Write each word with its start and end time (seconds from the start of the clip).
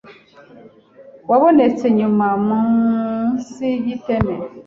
wabonetse 1.29 1.85
nyuma 1.97 2.27
munsi 2.47 3.65
y’iteme. 3.85 4.35